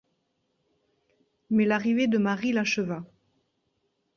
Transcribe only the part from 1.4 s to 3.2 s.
Mais l'arrivée de Marie l'acheva.